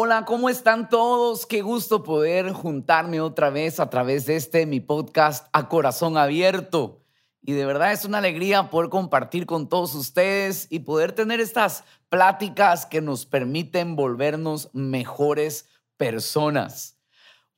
[0.00, 1.44] Hola, ¿cómo están todos?
[1.44, 7.02] Qué gusto poder juntarme otra vez a través de este mi podcast a corazón abierto.
[7.42, 11.82] Y de verdad es una alegría poder compartir con todos ustedes y poder tener estas
[12.10, 16.96] pláticas que nos permiten volvernos mejores personas.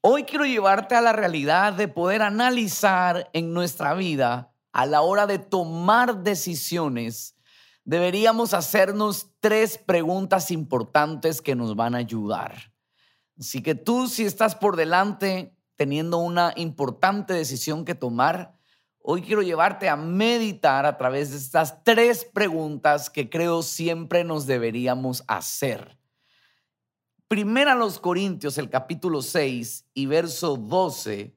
[0.01, 5.27] Hoy quiero llevarte a la realidad de poder analizar en nuestra vida a la hora
[5.27, 7.37] de tomar decisiones
[7.85, 12.73] deberíamos hacernos tres preguntas importantes que nos van a ayudar.
[13.39, 18.59] Así que tú, si estás por delante teniendo una importante decisión que tomar,
[18.99, 24.47] hoy quiero llevarte a meditar a través de estas tres preguntas que creo siempre nos
[24.47, 25.99] deberíamos hacer.
[27.29, 31.35] Primera los Corintios, el capítulo 6 y verso 12,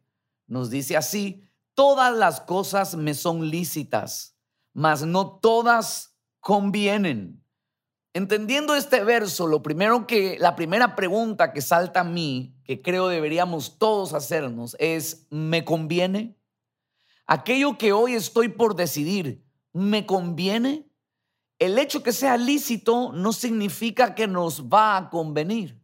[0.47, 4.35] nos dice así, todas las cosas me son lícitas,
[4.73, 6.12] mas no todas
[6.43, 7.41] convienen.
[8.13, 13.07] Entendiendo este verso, lo primero que, la primera pregunta que salta a mí, que creo
[13.07, 16.37] deberíamos todos hacernos, es, ¿me conviene?
[17.25, 20.91] Aquello que hoy estoy por decidir, ¿me conviene?
[21.59, 25.81] El hecho que sea lícito no significa que nos va a convenir.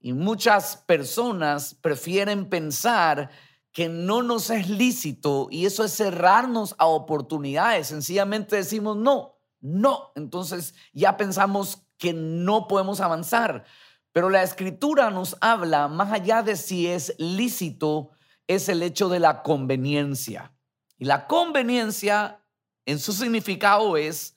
[0.00, 3.30] Y muchas personas prefieren pensar
[3.70, 7.86] que no nos es lícito y eso es cerrarnos a oportunidades.
[7.86, 10.12] Sencillamente decimos, no, no.
[10.14, 13.64] Entonces ya pensamos que no podemos avanzar.
[14.12, 18.10] Pero la escritura nos habla, más allá de si es lícito,
[18.46, 20.52] es el hecho de la conveniencia.
[20.98, 22.44] Y la conveniencia
[22.84, 24.36] en su significado es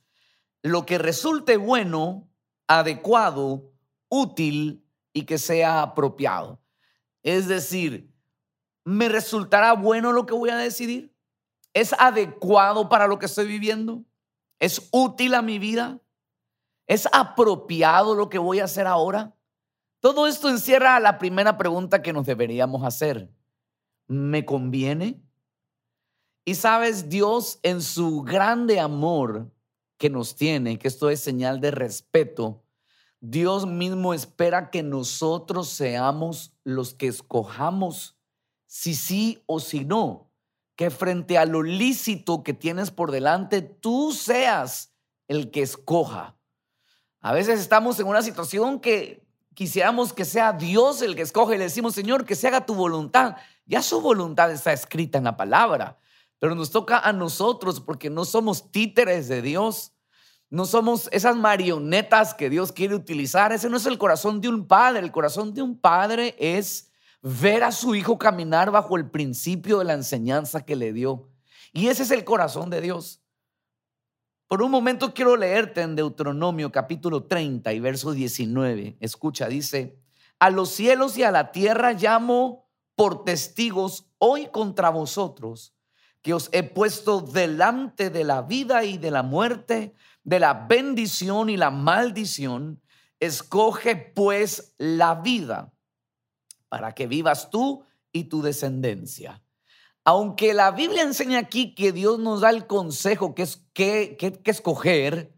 [0.63, 2.29] lo que resulte bueno,
[2.67, 3.73] adecuado,
[4.07, 6.61] útil y que sea apropiado.
[7.23, 8.13] Es decir,
[8.83, 11.13] ¿me resultará bueno lo que voy a decidir?
[11.73, 14.05] ¿Es adecuado para lo que estoy viviendo?
[14.59, 16.01] ¿Es útil a mi vida?
[16.87, 19.35] ¿Es apropiado lo que voy a hacer ahora?
[19.99, 23.29] Todo esto encierra la primera pregunta que nos deberíamos hacer.
[24.07, 25.21] ¿Me conviene?
[26.45, 29.51] Y sabes, Dios en su grande amor
[29.97, 32.63] que nos tiene, que esto es señal de respeto,
[33.19, 38.15] Dios mismo espera que nosotros seamos los que escojamos
[38.67, 40.29] si sí o si no
[40.75, 44.93] que frente a lo lícito que tienes por delante, tú seas
[45.27, 46.35] el que escoja.
[47.21, 51.57] A veces estamos en una situación que quisiéramos que sea Dios el que escoge y
[51.57, 53.37] le decimos, Señor, que se haga tu voluntad.
[53.65, 55.97] Ya su voluntad está escrita en la palabra,
[56.39, 59.93] pero nos toca a nosotros porque no somos títeres de Dios.
[60.51, 63.51] No somos esas marionetas que Dios quiere utilizar.
[63.51, 64.99] Ese no es el corazón de un padre.
[64.99, 66.91] El corazón de un padre es
[67.25, 71.27] ver a su hijo caminar bajo el principio de la enseñanza que le dio.
[71.73, 73.19] Y ese es el corazón de Dios.
[74.47, 78.97] Por un momento quiero leerte en Deuteronomio capítulo 30 y verso 19.
[78.99, 79.97] Escucha, dice,
[80.37, 85.73] a los cielos y a la tierra llamo por testigos hoy contra vosotros,
[86.21, 91.49] que os he puesto delante de la vida y de la muerte, de la bendición
[91.49, 92.83] y la maldición.
[93.19, 95.74] Escoge pues la vida
[96.75, 99.41] para que vivas tú y tu descendencia.
[100.03, 105.33] Aunque la Biblia enseña aquí que Dios nos da el consejo que es que, escoger,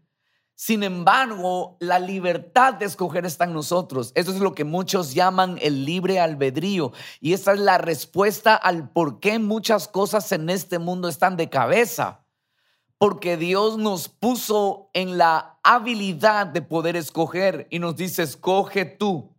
[0.56, 4.10] sin embargo, la libertad de escoger está en nosotros.
[4.16, 6.90] Eso es lo que muchos llaman el libre albedrío.
[7.20, 11.48] Y esta es la respuesta al por qué muchas cosas en este mundo están de
[11.48, 12.24] cabeza.
[12.98, 19.37] Porque Dios nos puso en la habilidad de poder escoger y nos dice, escoge tú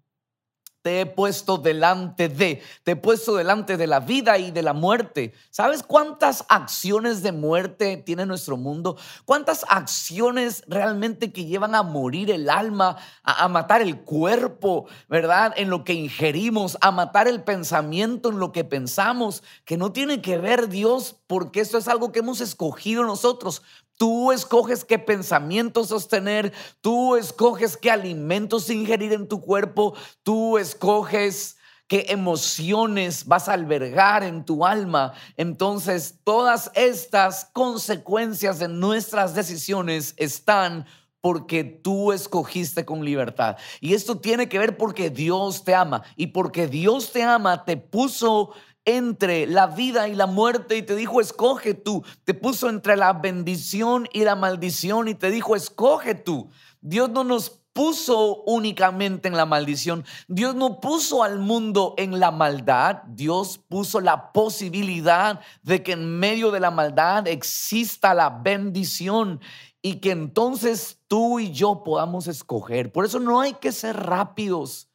[0.81, 4.73] te he puesto delante de, te he puesto delante de la vida y de la
[4.73, 5.33] muerte.
[5.49, 8.97] ¿Sabes cuántas acciones de muerte tiene nuestro mundo?
[9.25, 15.53] ¿Cuántas acciones realmente que llevan a morir el alma, a, matar el cuerpo, ¿verdad?
[15.57, 20.21] En lo que ingerimos, a matar el pensamiento en lo que pensamos, que no tiene
[20.21, 23.61] que ver Dios, porque esto es algo que hemos escogido nosotros.
[23.99, 29.93] Tú escoges qué pensamientos sostener, tú escoges qué alimentos ingerir en tu cuerpo,
[30.23, 31.57] tú escoges
[31.89, 35.11] qué emociones vas a albergar en tu alma.
[35.35, 40.85] Entonces, todas estas consecuencias de nuestras decisiones están
[41.19, 43.57] porque tú escogiste con libertad.
[43.81, 46.03] Y esto tiene que ver porque Dios te ama.
[46.15, 48.51] Y porque Dios te ama, te puso
[48.97, 52.03] entre la vida y la muerte y te dijo, escoge tú.
[52.23, 56.49] Te puso entre la bendición y la maldición y te dijo, escoge tú.
[56.81, 60.03] Dios no nos puso únicamente en la maldición.
[60.27, 63.03] Dios no puso al mundo en la maldad.
[63.07, 69.39] Dios puso la posibilidad de que en medio de la maldad exista la bendición
[69.81, 72.91] y que entonces tú y yo podamos escoger.
[72.91, 74.89] Por eso no hay que ser rápidos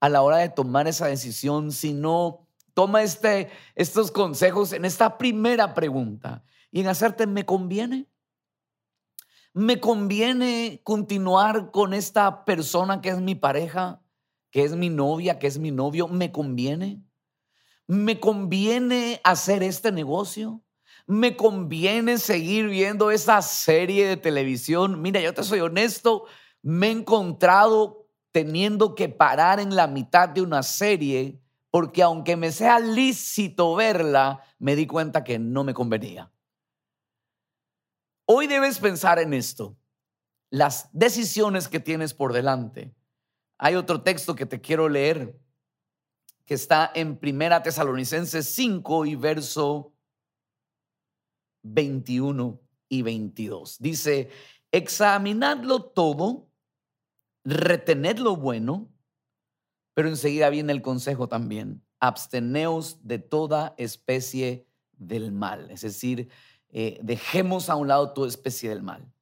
[0.00, 5.74] a la hora de tomar esa decisión, sino toma este, estos consejos en esta primera
[5.74, 8.08] pregunta y en hacerte, ¿me conviene?
[9.52, 14.00] ¿Me conviene continuar con esta persona que es mi pareja,
[14.50, 16.06] que es mi novia, que es mi novio?
[16.06, 17.02] ¿Me conviene?
[17.88, 20.62] ¿Me conviene hacer este negocio?
[21.06, 25.02] ¿Me conviene seguir viendo esa serie de televisión?
[25.02, 26.26] Mira, yo te soy honesto,
[26.62, 31.39] me he encontrado teniendo que parar en la mitad de una serie
[31.70, 36.32] porque aunque me sea lícito verla, me di cuenta que no me convenía.
[38.26, 39.76] Hoy debes pensar en esto,
[40.50, 42.94] las decisiones que tienes por delante.
[43.58, 45.38] Hay otro texto que te quiero leer
[46.44, 49.94] que está en Primera Tesalonicenses 5 y verso
[51.62, 53.78] 21 y 22.
[53.78, 54.30] Dice,
[54.72, 56.48] examinadlo todo,
[57.44, 58.90] retened lo bueno,
[60.00, 64.66] pero enseguida viene el consejo también, absteneos de toda especie
[64.96, 66.30] del mal, es decir,
[66.70, 69.12] eh, dejemos a un lado toda especie del mal.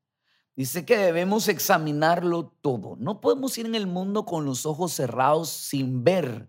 [0.54, 2.94] Dice que debemos examinarlo todo.
[2.94, 6.48] No podemos ir en el mundo con los ojos cerrados sin ver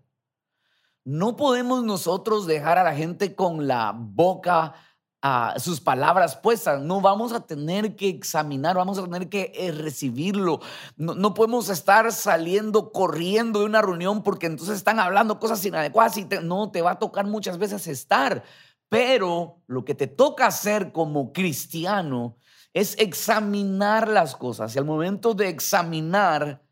[1.04, 4.74] no podemos nosotros dejar a la gente con la boca
[5.22, 6.80] a sus palabras puestas.
[6.80, 10.60] No vamos a tener que examinar, vamos a tener que eh, recibirlo.
[10.96, 16.26] No, podemos estar saliendo corriendo de una reunión porque entonces están hablando cosas inadecuadas y
[16.42, 18.42] no te va a tocar muchas veces estar.
[18.88, 22.36] Pero lo que te toca hacer como cristiano
[22.72, 24.74] es examinar las cosas.
[24.74, 26.62] Y al momento de examinar,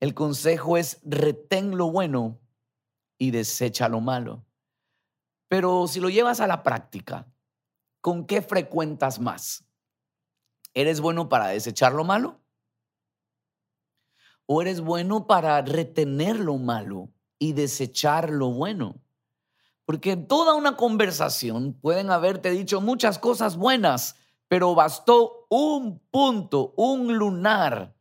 [0.00, 2.40] el consejo es retén lo bueno
[3.18, 4.44] y desecha lo malo.
[5.48, 7.26] Pero si lo llevas a la práctica,
[8.06, 9.64] ¿con qué frecuentas más?
[10.74, 12.40] ¿Eres bueno para desechar lo malo?
[14.46, 17.10] ¿O eres bueno para retener lo malo
[17.40, 19.02] y desechar lo bueno?
[19.84, 24.14] Porque en toda una conversación pueden haberte dicho muchas cosas buenas,
[24.46, 27.96] pero bastó un punto, un lunar,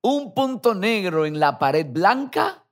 [0.00, 2.64] un punto negro en la pared blanca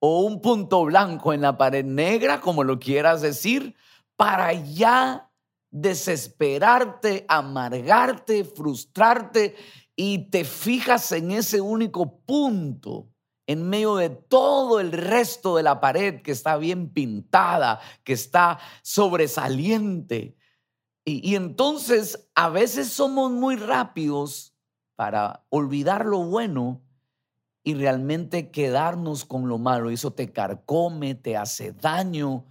[0.00, 3.76] o un punto blanco en la pared negra, como lo quieras decir,
[4.16, 5.28] para ya
[5.72, 9.56] desesperarte, amargarte, frustrarte
[9.96, 13.08] y te fijas en ese único punto
[13.46, 18.60] en medio de todo el resto de la pared que está bien pintada, que está
[18.82, 20.36] sobresaliente.
[21.04, 24.54] Y, entonces a veces somos muy rápidos
[24.94, 26.82] para olvidar lo bueno
[27.64, 29.90] y realmente quedarnos con lo malo.
[29.90, 32.46] Eso te carcome, te hace daño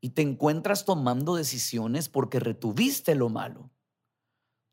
[0.00, 3.70] y te encuentras tomando decisiones porque retuviste lo malo.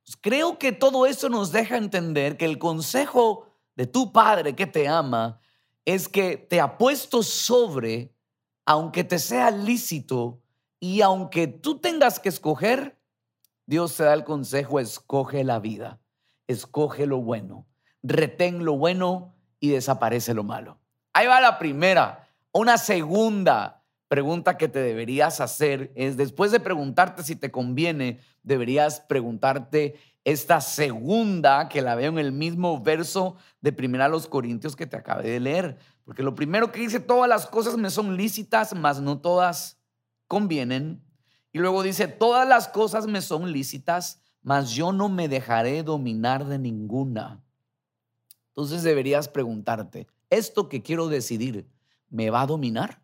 [0.06, 4.66] Pues creo que todo eso nos deja entender que el consejo de tu padre que
[4.66, 5.42] te ama
[5.86, 8.14] es que te ha puesto sobre,
[8.66, 10.42] aunque te sea lícito
[10.80, 12.98] y aunque tú tengas que escoger,
[13.66, 16.00] Dios te da el consejo, escoge la vida,
[16.48, 17.68] escoge lo bueno,
[18.02, 20.80] retén lo bueno y desaparece lo malo.
[21.14, 22.30] Ahí va la primera.
[22.54, 29.02] Una segunda pregunta que te deberías hacer es, después de preguntarte si te conviene, deberías
[29.02, 34.76] preguntarte esta segunda que la veo en el mismo verso de Primera a los Corintios
[34.76, 35.78] que te acabé de leer.
[36.04, 39.78] Porque lo primero que dice, todas las cosas me son lícitas, mas no todas
[40.28, 41.02] convienen.
[41.54, 46.45] Y luego dice, todas las cosas me son lícitas, mas yo no me dejaré dominar
[46.45, 47.42] de ninguna.
[48.49, 51.69] Entonces deberías preguntarte, ¿esto que quiero decidir
[52.09, 53.02] me va a dominar?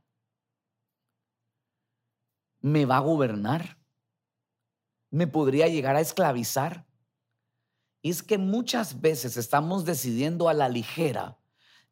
[2.63, 3.77] ¿Me va a gobernar?
[5.12, 6.88] ¿Me podría llegar a esclavizar?
[8.01, 11.38] Y es que muchas veces estamos decidiendo a la ligera,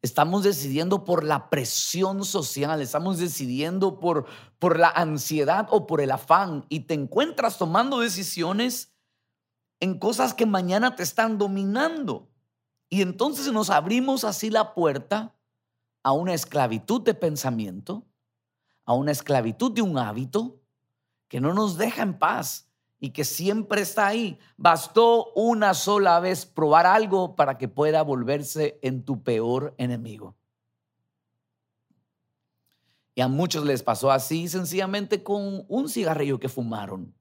[0.00, 4.24] estamos decidiendo por la presión social, estamos decidiendo por,
[4.58, 8.94] por la ansiedad o por el afán y te encuentras tomando decisiones
[9.78, 12.30] en cosas que mañana te están dominando.
[12.88, 15.36] Y entonces nos abrimos así la puerta
[16.02, 18.06] a una esclavitud de pensamiento,
[18.86, 20.61] a una esclavitud de un hábito
[21.32, 22.68] que no nos deja en paz
[23.00, 24.38] y que siempre está ahí.
[24.58, 30.36] Bastó una sola vez probar algo para que pueda volverse en tu peor enemigo.
[33.14, 37.14] Y a muchos les pasó así sencillamente con un cigarrillo que fumaron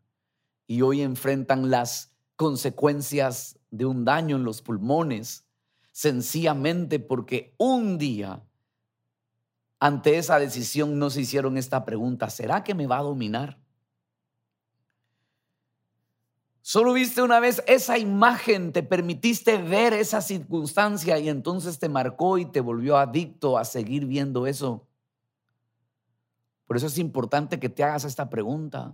[0.67, 5.45] y hoy enfrentan las consecuencias de un daño en los pulmones,
[5.93, 8.43] sencillamente porque un día
[9.79, 13.61] ante esa decisión no se hicieron esta pregunta, ¿será que me va a dominar?
[16.63, 22.37] Solo viste una vez esa imagen, te permitiste ver esa circunstancia y entonces te marcó
[22.37, 24.87] y te volvió adicto a seguir viendo eso.
[26.67, 28.93] Por eso es importante que te hagas esta pregunta.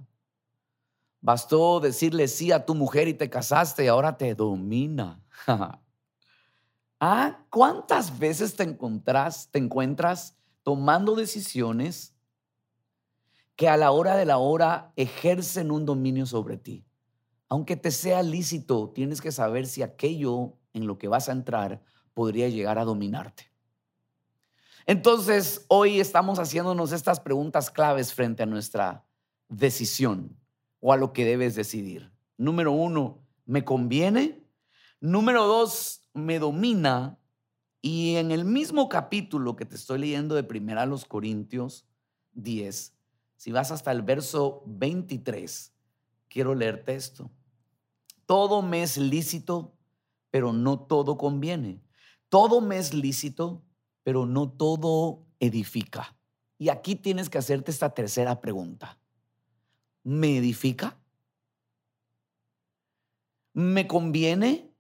[1.20, 5.22] Bastó decirle sí a tu mujer y te casaste y ahora te domina.
[7.00, 7.46] ¿Ah?
[7.50, 12.16] ¿Cuántas veces te te encuentras tomando decisiones
[13.58, 16.88] que a la hora de la hora ejercen un dominio sobre ti?
[17.50, 21.82] Aunque te sea lícito, tienes que saber si aquello en lo que vas a entrar
[22.14, 23.52] podría llegar a dominarte.
[24.86, 29.06] Entonces, hoy estamos haciéndonos estas preguntas claves frente a nuestra
[29.50, 30.38] decisión
[30.80, 32.12] o a lo que debes decidir.
[32.38, 34.44] Número uno, ¿me conviene?
[35.00, 37.20] Número dos, ¿me domina?
[37.82, 41.86] Y en el mismo capítulo que te estoy leyendo de primera a los Corintios
[42.34, 42.94] 10,
[43.36, 45.74] si vas hasta el verso 23,
[46.30, 47.32] quiero leerte esto.
[48.26, 49.78] Todo me es lícito,
[50.30, 51.82] pero no todo conviene.
[52.30, 53.64] Todo me es lícito,
[54.04, 56.18] pero no todo edifica.
[56.58, 59.00] Y aquí tienes que hacerte esta tercera pregunta.
[60.04, 61.00] ¿Me edifica?
[63.54, 64.74] ¿Me conviene?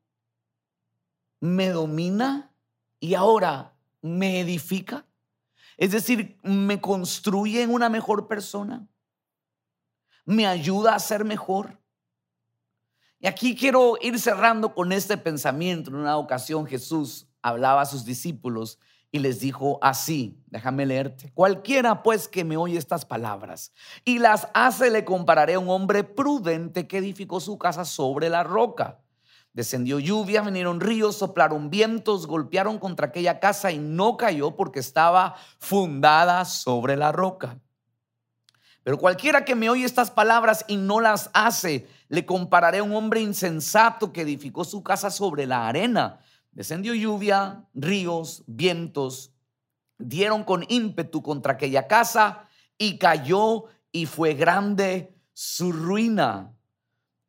[1.39, 2.55] ¿Me domina?
[2.99, 5.07] Y ahora, ¿me edifica?
[5.77, 8.87] Es decir, ¿me construye en una mejor persona?
[10.27, 11.79] ¿Me ayuda a ser mejor?
[13.17, 15.89] Y aquí quiero ir cerrando con este pensamiento.
[15.89, 18.77] En una ocasión Jesús hablaba a sus discípulos
[19.09, 23.71] y les dijo así, déjame leerte, cualquiera pues que me oye estas palabras
[24.03, 28.43] y las hace, le compararé a un hombre prudente que edificó su casa sobre la
[28.43, 28.99] roca.
[29.53, 35.35] Descendió lluvia, vinieron ríos, soplaron vientos, golpearon contra aquella casa y no cayó porque estaba
[35.57, 37.61] fundada sobre la roca.
[38.87, 42.95] Pero cualquiera que me oye estas palabras y no las hace, le compararé a un
[42.95, 46.21] hombre insensato que edificó su casa sobre la arena.
[46.53, 49.33] Descendió lluvia, ríos, vientos,
[49.97, 56.53] dieron con ímpetu contra aquella casa y cayó y fue grande su ruina.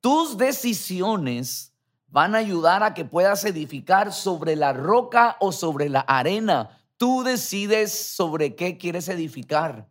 [0.01, 1.75] Tus decisiones
[2.07, 6.79] van a ayudar a que puedas edificar sobre la roca o sobre la arena.
[6.97, 9.89] Tú decides sobre qué quieres edificar.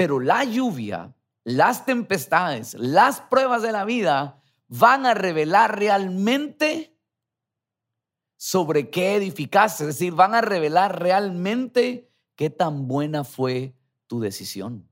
[0.00, 1.14] Pero la lluvia,
[1.44, 6.96] las tempestades, las pruebas de la vida van a revelar realmente
[8.34, 13.76] sobre qué edificaste, es decir, van a revelar realmente qué tan buena fue
[14.06, 14.88] tu decisión.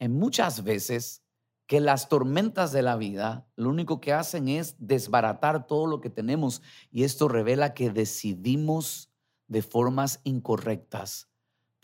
[0.00, 1.22] En muchas veces
[1.68, 6.10] que las tormentas de la vida lo único que hacen es desbaratar todo lo que
[6.10, 9.12] tenemos y esto revela que decidimos
[9.46, 11.27] de formas incorrectas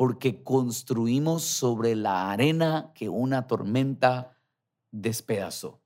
[0.04, 4.36] porque construimos sobre la arena que una tormenta
[4.90, 5.80] despedazó.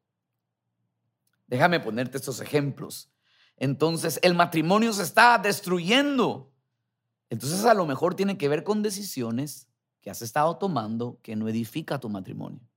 [1.46, 3.12] Déjame ponerte estos ejemplos.
[3.56, 6.52] Entonces, el matrimonio se está destruyendo.
[7.30, 9.68] Entonces, a lo mejor tiene que ver con decisiones
[10.00, 12.68] que has estado tomando que no edifica tu matrimonio.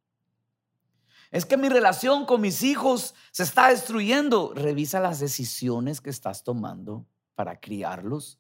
[1.32, 4.54] Es que mi relación con mis hijos se está destruyendo.
[4.54, 8.38] Revisa las decisiones que estás tomando para criarlos,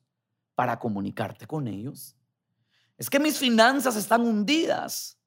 [0.53, 2.15] para comunicarte con ellos.
[3.01, 5.17] Es que mis finanzas están hundidas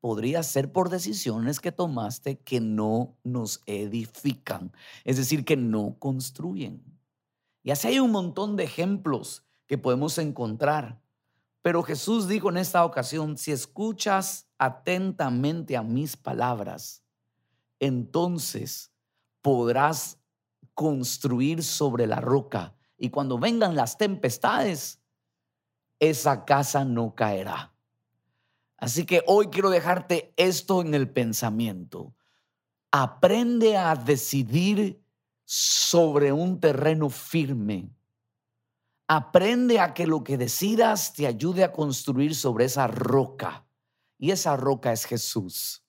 [0.00, 4.72] podría ser por decisiones que tomaste que no nos edifican,
[5.04, 6.82] es decir, que no construyen.
[7.62, 11.02] Y así hay un montón de ejemplos que podemos encontrar.
[11.60, 17.02] Pero Jesús dijo en esta ocasión, si escuchas atentamente a mis palabras,
[17.80, 18.92] entonces
[19.42, 20.16] podrás
[20.72, 22.74] construir sobre la roca.
[22.96, 24.99] Y cuando vengan las tempestades,
[26.00, 27.72] esa casa no caerá.
[28.78, 32.14] Así que hoy quiero dejarte esto en el pensamiento.
[32.90, 35.00] Aprende a decidir
[35.44, 37.90] sobre un terreno firme.
[39.06, 43.66] Aprende a que lo que decidas te ayude a construir sobre esa roca.
[44.18, 45.84] Y esa roca es Jesús.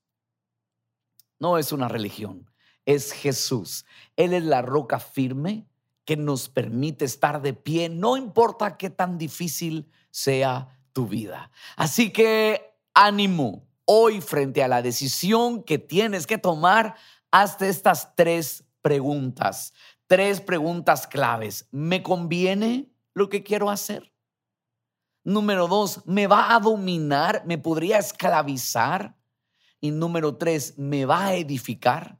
[1.39, 2.51] No es una religión,
[2.85, 3.85] es Jesús.
[4.15, 5.65] Él es la roca firme
[6.05, 11.51] que nos permite estar de pie, no importa qué tan difícil sea tu vida.
[11.75, 16.95] Así que ánimo hoy frente a la decisión que tienes que tomar,
[17.31, 19.73] hazte estas tres preguntas,
[20.07, 21.67] tres preguntas claves.
[21.71, 24.13] ¿Me conviene lo que quiero hacer?
[25.23, 27.43] Número dos, ¿me va a dominar?
[27.45, 29.17] ¿Me podría esclavizar?
[29.79, 32.19] Y número tres, ¿me va a edificar?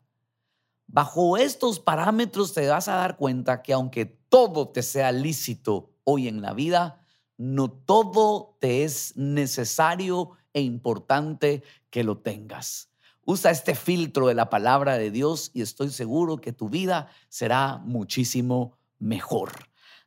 [0.88, 6.27] Bajo estos parámetros te vas a dar cuenta que aunque todo te sea lícito hoy
[6.27, 7.00] en la vida,
[7.41, 12.89] no todo te es necesario e importante que lo tengas.
[13.25, 17.79] Usa este filtro de la palabra de Dios y estoy seguro que tu vida será
[17.79, 19.53] muchísimo mejor.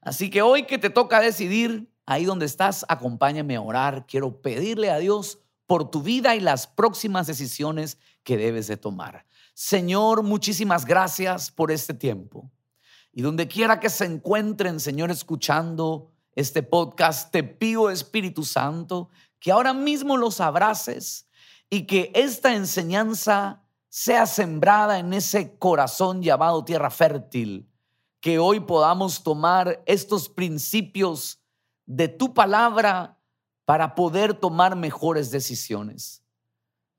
[0.00, 4.06] Así que hoy que te toca decidir, ahí donde estás, acompáñame a orar.
[4.06, 9.26] Quiero pedirle a Dios por tu vida y las próximas decisiones que debes de tomar.
[9.54, 12.48] Señor, muchísimas gracias por este tiempo.
[13.12, 19.52] Y donde quiera que se encuentren, Señor, escuchando este podcast, te pido, Espíritu Santo, que
[19.52, 21.28] ahora mismo los abraces
[21.70, 27.70] y que esta enseñanza sea sembrada en ese corazón llamado tierra fértil,
[28.20, 31.40] que hoy podamos tomar estos principios
[31.86, 33.20] de tu palabra
[33.64, 36.22] para poder tomar mejores decisiones.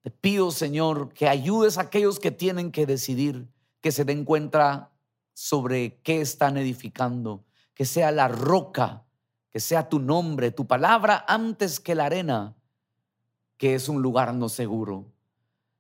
[0.02, 3.48] Te pido, Señor, que ayudes a aquellos que tienen que decidir,
[3.82, 4.92] que se den cuenta
[5.34, 9.05] sobre qué están edificando, que sea la roca,
[9.56, 12.58] que sea tu nombre, tu palabra antes que la arena,
[13.56, 15.14] que es un lugar no seguro.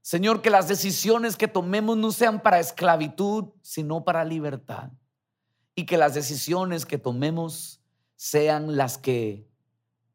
[0.01, 4.91] Señor, que las decisiones que tomemos no sean para esclavitud, sino para libertad.
[5.75, 7.81] Y que las decisiones que tomemos
[8.15, 9.45] sean las que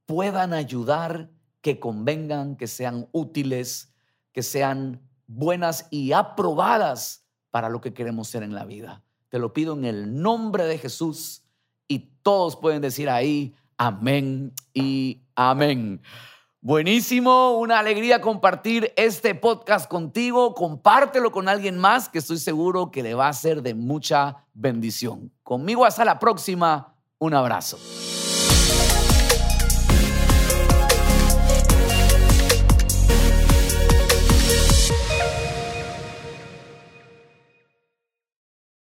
[0.07, 3.93] puedan ayudar, que convengan, que sean útiles,
[4.33, 9.05] que sean buenas y aprobadas para lo que queremos ser en la vida.
[9.29, 11.43] Te lo pido en el nombre de Jesús
[11.91, 16.01] y todos pueden decir ahí, amén y amén.
[16.61, 20.55] Buenísimo, una alegría compartir este podcast contigo.
[20.55, 25.33] Compártelo con alguien más que estoy seguro que le va a ser de mucha bendición.
[25.43, 26.95] Conmigo hasta la próxima.
[27.19, 27.77] Un abrazo.